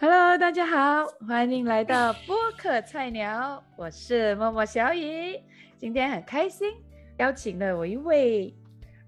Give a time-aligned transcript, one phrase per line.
[0.00, 5.36] Hello，大家好，欢迎来到播客菜鸟，我是默默小雨。
[5.76, 6.72] 今天很开心，
[7.16, 8.54] 邀请了我一位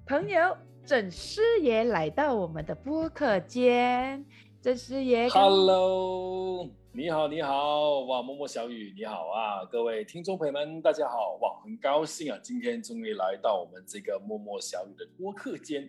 [0.04, 4.26] 朋友郑师爷来到我们的播客间。
[4.60, 15.88] 郑师爷，Hello，你好，你好，哇，默默小雨，你好啊，各位听众朋友们，大家好，哇，很高兴啊，今天终于来到我们这个默默小雨的播客间。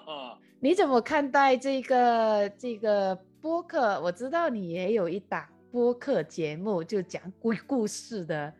[0.58, 4.00] 你怎么看待这个这个播客？
[4.00, 8.50] 我知道你也有一档播客节目，就讲鬼故事的。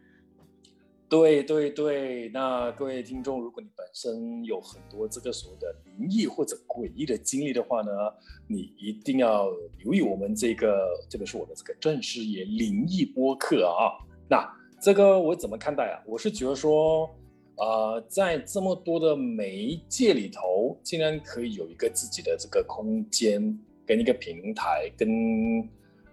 [1.09, 7.91] 对对对，那各位听众，如果你本身有很多这个所谓的灵异或者诡异的经历的话呢，
[8.47, 9.49] 你一定要
[9.79, 13.97] 留意我们这个，这个是我的这个正式也灵异播客啊。
[14.29, 14.47] 那
[14.83, 16.03] 这个我怎么看待啊？
[16.07, 17.09] 我是觉得说，
[17.57, 25.09] 呃，在这么多的媒介里头，竟然可以有一个自己的这个空间跟一个平台，跟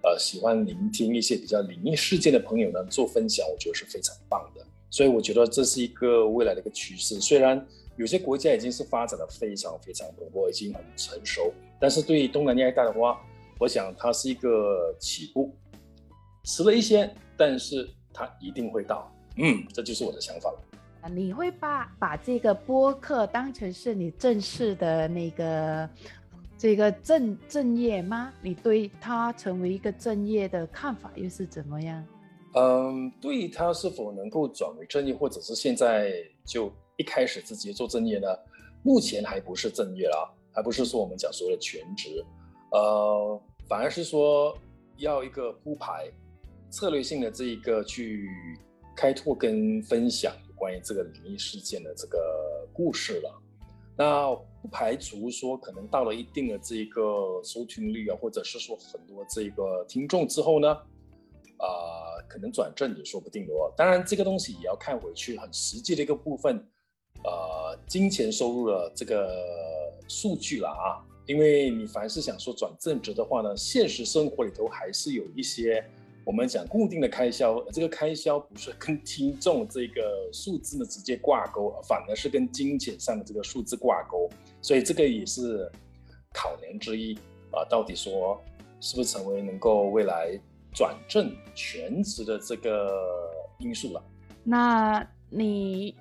[0.03, 4.65] 呃喜欢聆听一些比较灵异事件的朋友呢做分享，我觉得是非常棒的。
[4.89, 7.19] 所以我觉得这是一个未来的一个趋势。
[7.19, 7.65] 虽然
[7.97, 13.21] 有些国家已经是发展的非常非常蓬勃，已经很成熟，但是对于东南亚一带的话，
[13.59, 15.55] 我想它是一个起步，
[16.43, 19.11] 迟了一些，但是它一定会到。
[19.37, 21.09] 嗯，这就是我的想法了。
[21.09, 25.87] 你会把把这个播客当成是你正式的那个
[26.57, 28.33] 这个正正业吗？
[28.41, 32.03] 你对它成为一个正业的看法又是怎么样？
[32.57, 36.13] 嗯，对于他是否能够转为正业，或者是现在
[36.45, 38.27] 就一开始直接做正业呢？
[38.81, 42.23] 目前还不是正业啦，还不是说我们讲所谓的全职，
[42.71, 44.57] 呃，反而是说
[44.97, 46.09] 要一个铺排
[46.69, 48.29] 策略性的这一个去
[48.95, 52.17] 开拓跟分享关于这个灵异事件的这个
[52.71, 53.41] 故事了。
[53.97, 60.69] 那不排除说可能到了一定的这个收听率啊，或者是说很多这个听众之后呢？
[61.57, 61.94] 啊，
[62.35, 63.71] 可能转正也说不定的哦。
[63.77, 66.57] 当然，这个东西也要看回去很实际的一个部分，
[67.23, 69.41] 呃，金钱收入的这个
[70.09, 70.99] 数据了啊。
[71.27, 75.81] 因为你凡是想说转正职的话呢，现实生活里头还是有一些
[76.25, 84.29] 我们讲固定的开销，这个开销不是跟听众这个数字呢直接挂钩，反而是跟金钱上的这个数字挂钩，
[84.61, 85.71] 所以这个也是
[86.33, 87.15] 考量之一
[87.51, 87.63] 啊。
[87.69, 88.43] 到底说
[88.81, 90.37] 是不是成为能够未来？
[90.75, 92.91] 转正全职的这个
[93.59, 94.03] 因素了，
[94.43, 95.95] 那你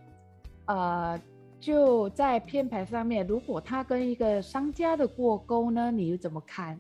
[0.67, 1.19] 呃
[1.61, 6.79] 就在编排上面，如果他跟一个商家的过钩呢，你又怎么看？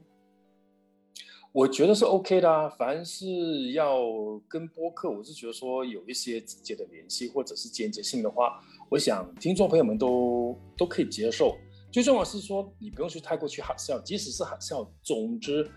[1.52, 4.02] 我觉得是 OK 的啊，凡是要
[4.48, 11.56] 跟播客，我是觉得说有一些直接的联系或者是间接性的话，我想听众朋友们都都可以接受。
[11.92, 15.70] 最重要是说你不用去太过去喊笑，即使是喊笑，总之。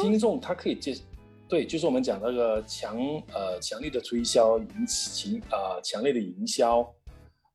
[0.00, 0.96] 听众他可以接，
[1.48, 2.98] 对，就是我们讲那个强
[3.32, 6.80] 呃强力的推销引起啊强烈的营销，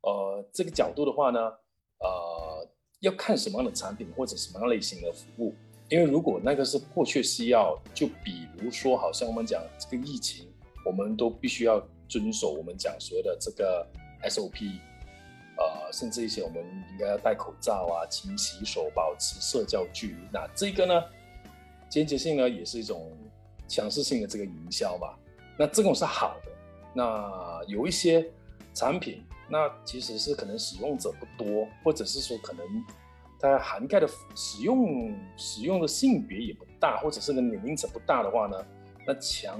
[0.03, 2.67] 呃这个角度的话呢，呃
[3.01, 5.53] 要看什么样的产品或者什么样类型的服务，
[5.89, 10.47] 因为如果那个是迫切需要，就比如说好像我们讲这个疫情，
[10.85, 13.85] 我们都必须要遵守我们讲所谓的这个
[14.29, 14.79] SOP，
[15.57, 21.03] 呃甚至一些我们应该要戴口罩啊、勤洗手、保持社交距离，那这个呢？
[21.91, 23.11] 间接性呢，也是一种
[23.67, 25.19] 强势性的这个营销吧。
[25.59, 26.51] 那这种是好的。
[26.93, 28.25] 那有一些
[28.73, 32.65] 产品，那其实是可能使用者不多，或者是说可能
[33.37, 38.65] 它涵盖的使用使用的性别也不大，或者是个年龄层不大的话呢，
[39.05, 39.59] 那强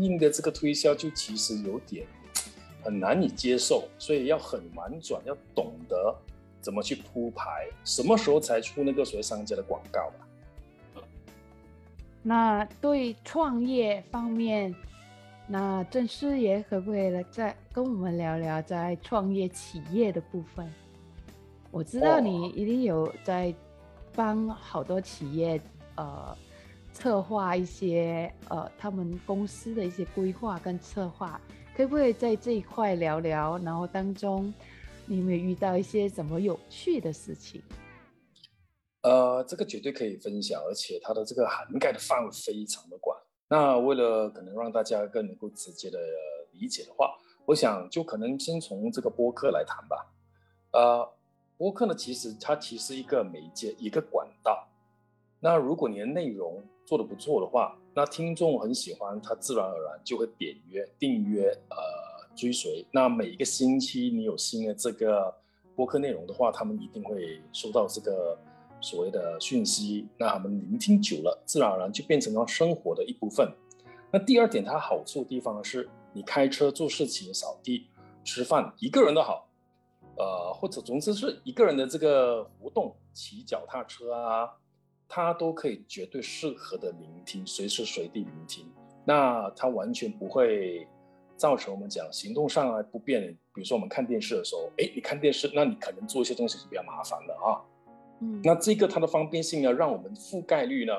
[0.00, 2.06] 硬的这个推销就其实有点
[2.84, 3.88] 很难以接受。
[3.98, 6.14] 所以要很婉转，要懂得
[6.60, 10.28] 怎么去铺排，什么时候才出那个所谓商家的广告吧。
[12.26, 14.74] 那对创业方面，
[15.46, 20.66] 那郑师爷可不可以来再跟我们聊聊在创业企业的部分？
[21.70, 23.54] 我知道你一定有在
[24.14, 25.60] 帮好多企业
[25.96, 26.34] 呃
[26.94, 31.38] 策划一些呃他们公司的一些规划跟策划，
[31.76, 33.58] 可不可以在这一块聊聊？
[33.58, 34.50] 然后当中
[35.04, 37.60] 你有没有遇到一些什么有趣的事情？
[39.04, 43.14] 呃，这个绝对可以分享，而且它的这个涵盖的范围非常的广。
[43.48, 45.98] 那为了可能让大家更能够直接的
[46.52, 47.14] 理解的话，
[47.44, 50.10] 我想就可能先从这个播客来谈吧。
[50.72, 51.06] 呃，
[51.58, 54.66] 播客呢，其实它其实一个媒介，一个管道。
[55.38, 61.76] 那如果你的内容做的不错的话，那听众很喜欢，他自然而然就会点约、订阅、呃
[62.34, 62.86] 追随。
[62.90, 65.32] 那每一个星期你有新的这个
[65.76, 68.38] 播客内容的话，他们一定会收到这个。
[68.84, 73.50] 所谓的讯息，那他们聆听久了，自然而然就变成了生活的一部分。
[74.12, 77.88] 那第二点，它好处的地方是，你开车做事情、扫地、
[78.22, 79.48] 吃饭，一个人都好，
[80.16, 84.50] 呃，或者总之是一个人的这个活动，骑脚踏车啊，
[85.08, 88.70] 它都可以绝对适合的聆听，随时随地聆听。
[89.04, 90.86] 那它完全不会
[91.36, 93.36] 造成我们讲行动上啊不便。
[93.52, 97.62] 比如说我们看电视的时候，哎，你看电视，那你可能做一些东西是比较麻烦的啊。
[98.24, 100.92] 嗯，那这个它的方便性呢，让我们覆盖率呢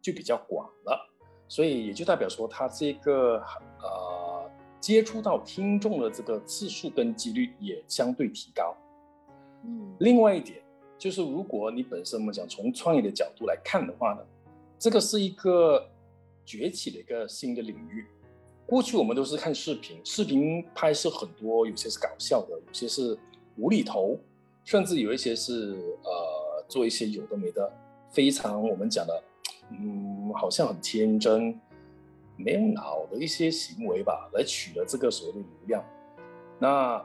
[0.00, 1.10] 就比较广了，
[1.48, 3.42] 所以也就代表说它这个
[3.82, 8.76] 呃接触到听众的这个次数跟几率也相对提高。
[9.64, 10.62] 嗯，另外一点
[10.96, 14.20] 就是，如果你本身我们讲从创业的角度来看的话呢，
[14.78, 15.84] 这个是一个
[16.44, 18.06] 崛起的一个新的领域。
[18.66, 23.18] 过去我们都是看视频，视频拍摄很多，有些是搞笑的，有些是
[23.56, 24.16] 无厘头，
[24.64, 26.27] 甚至有一些是呃。
[26.68, 27.72] 做一些有的没的，
[28.10, 29.22] 非常我们讲的，
[29.70, 31.58] 嗯，好像很天真、
[32.36, 35.84] 没有脑的一些行为吧，来取得这个所谓的流量。
[36.58, 37.02] 那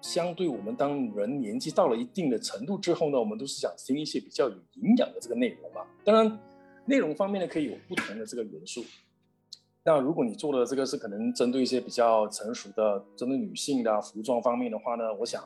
[0.00, 5.82] 相对我们当人年纪到了一定的程度之后呢，我们都是想听一些比较有营养的这个内容嘛。
[6.04, 6.38] 当然，
[6.86, 8.84] 内容方面呢可以有不同的这个元素。
[9.82, 15.42] 那如果你做的这个是可能针对一些比较成熟的、针对女性的服装方面的话呢，我想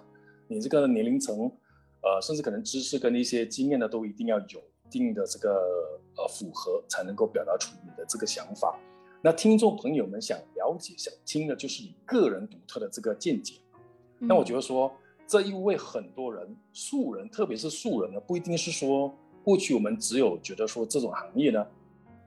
[0.47, 1.51] 你这个年龄层。
[2.05, 5.51] 呃，甚至可能知识跟一些经验呢，都一定要有一定的这个
[6.17, 8.79] 呃符合，才能够表达出你的这个想法。
[9.23, 13.55] 那听众朋友们想了解、想听的，就是你个人独特的这个见解。
[14.19, 14.93] 那我觉得说，
[15.27, 19.11] 这一位很多人素人，特别是素人呢，不一定是说
[19.43, 21.67] 过去我们只有觉得说这种行业呢，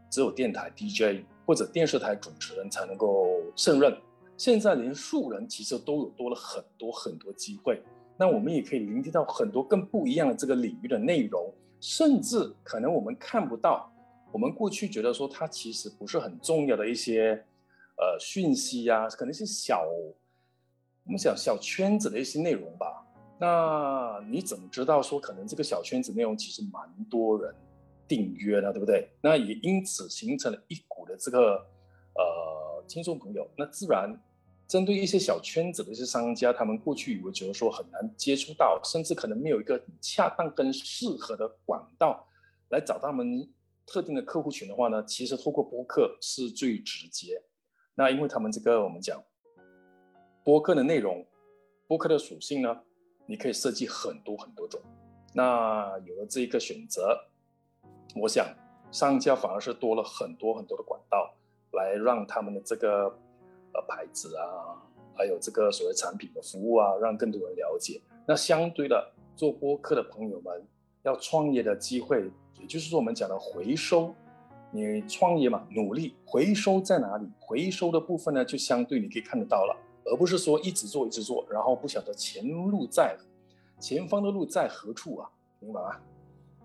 [0.10, 3.96] 只有电台 DJ 或者电视台主持人才能够胜任。
[4.36, 7.82] 现在连素人其实都有多了很多很多机会。
[8.20, 13.92] 那我们也可以聆听到很多更不一样的这个领域的内容，甚至可能我们看不到，
[14.32, 17.46] 我们过去觉得说它其实不是很重要的一些，
[17.98, 19.86] 呃讯息呀，可能是小，
[21.06, 23.06] 我们讲小圈子的一些内容吧。
[23.40, 27.54] 那你怎么知道说可能这个小圈子内容其实蛮多人
[28.08, 29.08] 订阅的，对不对？
[29.22, 31.64] 那也因此形成了一股的这个
[32.16, 34.20] 呃听众朋友，那自然。
[34.68, 42.28] 针对一些小圈子的一些商家，他们过去以为觉得说很难接触到，甚至可能没有一个恰当跟适合的管道
[42.70, 43.50] 来找他们
[43.86, 47.42] 特定的客户群的话呢，其实透过播客是最直接。
[47.96, 49.24] 那因为他们这个我们讲
[50.44, 51.26] 播客的内容，
[51.88, 52.82] 播客的属性呢，
[53.26, 54.82] 你可以设计很多很多种。
[55.34, 57.18] 那有了这一个选择，
[58.22, 58.46] 我想
[58.92, 61.34] 商家反而是多了很多很多的管道
[61.72, 63.18] 来让他们的这个。
[63.74, 64.78] 呃牌子啊，
[65.16, 68.02] 还有这个所谓产品的服务啊，让更多人了解。
[68.28, 70.66] 那相对的，做播客的朋友们
[71.04, 72.30] 要创业的机会，
[72.60, 74.14] 也就是说我们讲的回收，
[74.72, 77.28] 你创业嘛，努力回收在哪里？
[77.40, 79.76] 回收的部分呢，就相对你可以看得到了，
[80.06, 83.18] 而不是说一直做一直做，然后不晓得前路在
[83.80, 85.30] 前方的路在何处啊？
[85.60, 85.96] 明白吗？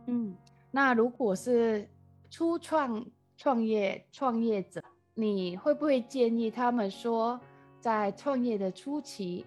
[0.07, 0.35] 嗯，
[0.71, 1.89] 那如果是
[2.29, 3.07] 初创
[3.37, 4.83] 创业创业者。
[5.15, 7.39] 你会不会建议他们说，
[7.81, 9.45] 在创业的初期，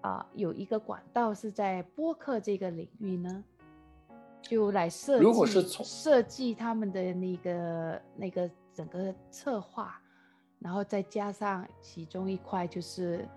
[0.00, 3.44] 啊，有一个管道是在播客这个领域呢？
[4.40, 10.00] 就来设计设计他们的那个那个整个策划，
[10.58, 13.28] 然后再加上其中一块就是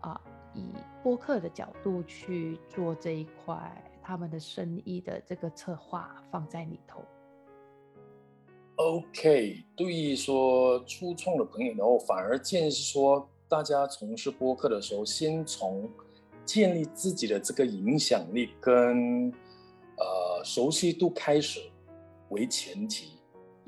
[0.00, 0.20] 啊，
[0.54, 3.70] 以播客的角度去做这一块
[4.02, 7.04] 他们的生意的这个策划放在里头。
[8.76, 15.88] OK，对于说初创的朋友然后反而建议是说，大家从事播客的时候，先从
[16.44, 19.32] 建立自己的这个影响力跟
[19.96, 21.58] 呃熟悉度开始
[22.28, 23.12] 为前提，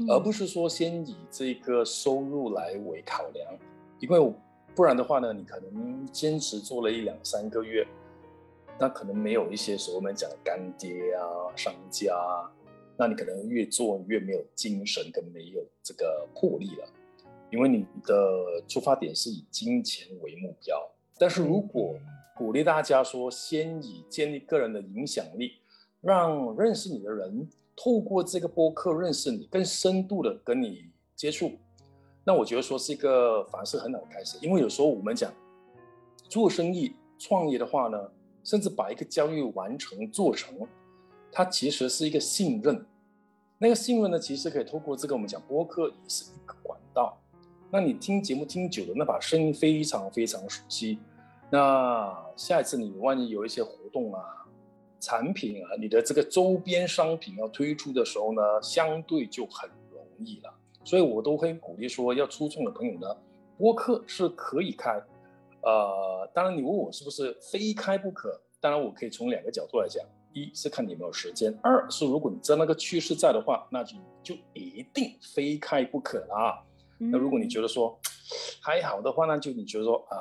[0.08, 3.58] 而不是说先以这个收入来为考量，
[4.00, 4.32] 因为
[4.74, 7.86] 不然的话呢，你可能坚持做了一两三个月，
[8.78, 11.24] 那可能没有一些所谓我们讲的干爹啊、
[11.56, 12.14] 商家。
[13.00, 16.88] 那你可能越做越没有精神，跟没有这个魄力了，
[17.48, 20.76] 因为你的出发点是以金钱为目标。
[21.16, 21.94] 但是如果
[22.36, 25.52] 鼓励大家说，先以建立个人的影响力，
[26.00, 31.52] 让认识你的人透过这个播客认识你，更深度的跟你接触，
[32.24, 34.36] 那我觉得说是一个反而是很好的开始。
[34.42, 35.32] 因为有时候我们讲
[36.28, 38.10] 做生意、创业的话呢，
[38.42, 40.66] 甚至把一个交易完成做成。
[41.30, 42.84] 它其实是一个信任，
[43.58, 47.18] 那个信任呢，其实可以透过这个我们讲播客也是一个管道。
[47.70, 50.98] 那你听节目听久了，那把声音非常非常熟悉。
[51.50, 54.20] 那下一次你万一有一些活动啊，
[55.00, 60.54] 产品啊，你的这个周边商品要推出的时候呢，相对就很容易了。
[60.84, 63.06] 所以我都会鼓励说，要出众的朋友呢，
[63.58, 65.02] 播客是可以开。
[65.62, 76.64] 呃，当然你问我是不是非开不可，当然我可以从两个角度来讲：一是看你有没有时间；二是如果你知道那个趋势在的话，那就就一定非开不可啦。
[76.98, 77.98] 那如果你觉得说
[78.60, 80.16] 还好的话，那就你觉得说呃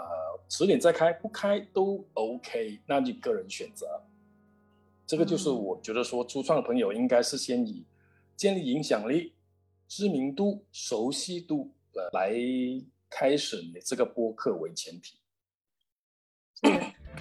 [0.50, 3.88] 十点再开不开都 OK，那你个人选择。
[5.06, 7.86] 这个就是我觉得说初创的朋友应该是先以
[8.36, 9.34] 建立影响力、
[9.88, 11.72] 知名度、熟悉度
[12.12, 12.36] 来
[13.10, 15.18] 开始你这个播客为前提。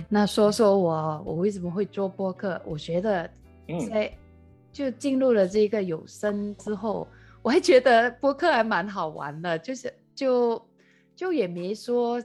[0.08, 2.60] 那说说我我为什么会做播客？
[2.64, 3.28] 我觉得
[3.90, 4.12] 在
[4.72, 7.08] 就进入了这个有声之后，
[7.42, 10.60] 我还觉得播客还蛮好玩的，就是就
[11.14, 12.22] 就也没说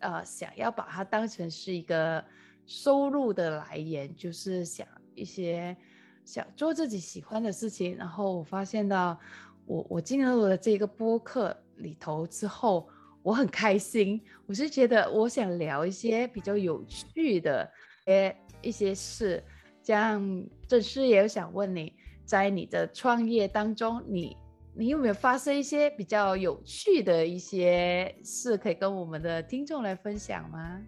[0.00, 2.24] 呃想要把它当成是一个
[2.66, 5.76] 收入的来源，就是想一些
[6.24, 7.96] 想做自己喜欢的事情。
[7.96, 9.18] 然后我发现到
[9.66, 12.88] 我我进入了这个播客里头之后。
[13.28, 17.70] 我很开心，我是觉得我想聊一些比较有趣的
[18.06, 19.44] 诶一些事，
[19.82, 21.92] 这样正式也想问你，
[22.24, 24.34] 在你的创业当中，你
[24.74, 30.80] 你有没有发生一些比较有趣的一些事，可以跟我们的听众来分享吗？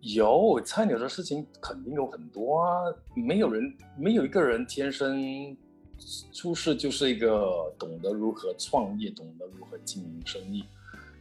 [0.00, 2.72] 有菜鸟的事情肯定有很多啊，
[3.14, 5.54] 没有人没有一个人天生
[6.32, 10.64] 出世就是一个懂得如何创业、懂得如何经营生意。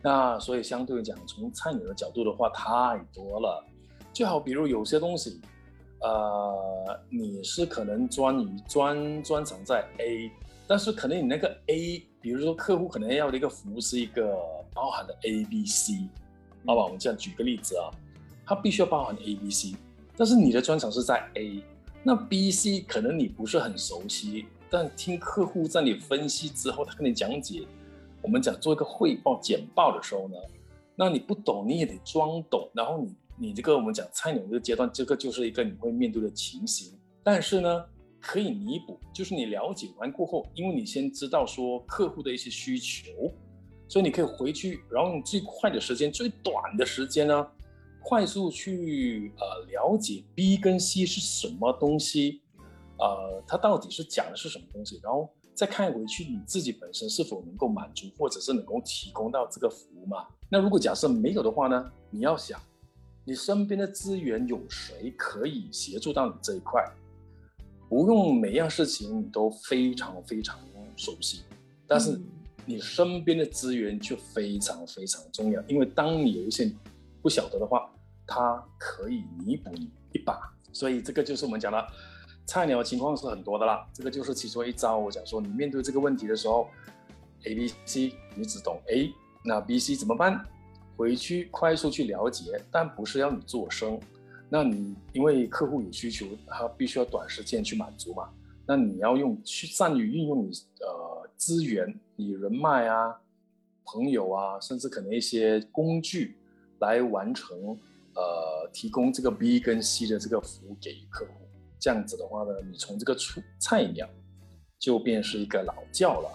[0.04, 3.66] 那所以相对讲，从菜鸟的角度的话，太多了。
[4.12, 5.40] 就好比如有些东西，
[6.02, 10.30] 呃，你是可能专于专专长在 A，
[10.68, 14.38] 但是可能你那个 A，比如说客户可能要的一个服务是一个
[14.74, 16.10] 包含的 A、B、C，
[16.66, 16.84] 好吧？
[16.84, 17.90] 我们这样举个例子啊，
[18.46, 19.76] 它必须要包含 A、B、C，
[20.18, 21.64] 但是你的专长是在 A，
[22.04, 27.66] 那 B、C 可能你不是很熟悉，但听客户在你分析之后，他跟你讲解。
[28.24, 30.36] 我们讲做一个汇报简报的时候呢，
[30.96, 36.98] 那你不懂你也得装懂，然后你你这个我们讲菜鸟这个阶段，这个就是一个你会面对的情形。
[37.22, 37.86] 但是呢，
[38.22, 43.12] 可以弥补，就是你了解完过后，因为你先知道说客户的一些需求，
[43.90, 47.48] 所以你可以回去，然后用最快的时间、最短的时间呢，
[48.02, 52.42] 快速去呃了解 B 跟 C 是什么东西，
[53.00, 55.30] 呃，它到底是讲的是什么东西，然后。
[55.56, 60.28] 再看回去，你自己本身是否能够满足，或者是能够提供到这个服务嘛？
[60.50, 61.92] 那如果假设没有的话呢？
[62.10, 62.60] 你要想，
[63.24, 66.84] 你身边的资源有谁可以协助到你这一块？
[67.88, 70.60] 不用每样事情你都非常非常
[70.96, 71.44] 熟悉，
[71.88, 72.20] 但是
[72.66, 76.72] 你身边的资源却非常非常重要，因为当你有一些
[77.22, 77.90] 不晓得的话，
[78.26, 80.40] 它可以弥补你一把。
[80.72, 81.88] 所以这个就是我们讲的。
[82.46, 84.98] 菜鸟情况是很多的啦，这个就是其中一招。
[84.98, 86.68] 我讲说，你面对这个问题的时候
[87.46, 90.46] ，A、B、C 你只懂 A，那 B、C 怎么办？
[90.96, 94.00] 回去快速去了解，但不是要你做声。
[94.50, 98.30] 那你因为客户有需求，他必须要短时间去满足嘛。
[98.68, 103.20] 那你要用去善于运用你呃资源、你人脉啊、
[103.86, 106.38] 朋友啊，甚至可能一些工具
[106.80, 107.58] 来完成
[108.14, 111.43] 呃提供这个 B 跟 C 的这个服务给客户。
[111.84, 114.08] 这样子的话呢，你从这个初菜鸟
[114.80, 116.30] 就变是一个老教了，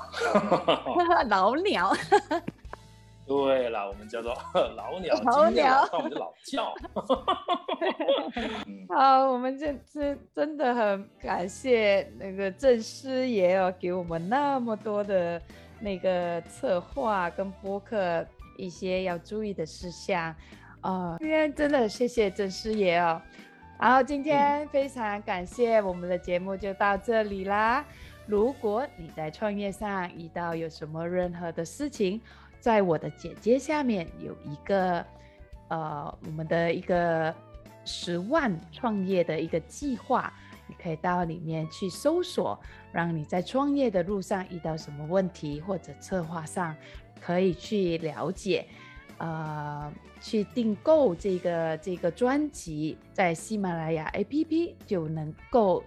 [1.31, 1.91] 老鸟。
[3.27, 4.35] 对了，我们叫做
[4.77, 6.75] 老鸟，老鸟，我们的老教。
[8.95, 15.41] 好，我们这这真的很感谢那个郑师爷哦，给我们那么多的
[15.81, 18.23] 那个策划跟播客
[18.59, 20.35] 一些要注意的事项
[20.83, 23.19] 啊，今天真的谢谢郑师爷哦。
[23.79, 27.85] 然后今天非常感谢我们的节目就到这里啦。
[28.27, 32.21] 如果你在创业上遇到有什么任何的事情，
[32.59, 35.05] 在我的简介下面有一个
[35.69, 37.33] 呃我们的一个
[37.85, 40.33] 十万创业的一个计划，
[40.67, 42.59] 你可以到里面去搜索，
[42.93, 46.75] 让你在创业的路上遇到什么问题或者策划上
[47.21, 48.67] 可以去了解。
[49.19, 55.83] 呃，去订购这个这个专辑，在喜马拉雅 APP 就能够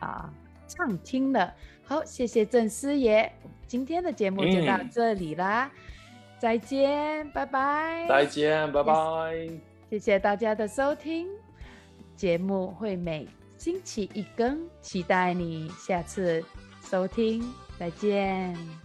[0.00, 0.32] 啊
[0.66, 1.54] 畅听了。
[1.84, 3.30] 好，谢谢郑师爷，
[3.66, 5.70] 今天的节目就到这里啦，
[6.38, 8.06] 再见，拜拜。
[8.08, 9.48] 再见，拜拜。
[9.90, 11.28] 谢谢大家的收听，
[12.16, 16.42] 节目会每星期一更，期待你下次
[16.82, 17.44] 收听，
[17.78, 18.81] 再见。